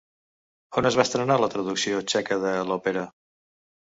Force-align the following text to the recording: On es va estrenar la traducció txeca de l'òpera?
On 0.79 0.89
es 0.89 0.95
va 0.99 1.03
estrenar 1.07 1.35
la 1.41 1.49
traducció 1.55 2.01
txeca 2.13 2.39
de 2.45 2.57
l'òpera? 2.71 3.07